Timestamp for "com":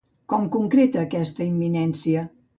0.31-0.47